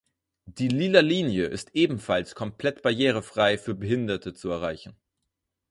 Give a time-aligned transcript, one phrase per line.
[0.47, 4.95] Die lila Linie ist ebenfalls komplett barrierefrei für Behinderte zu erreichen.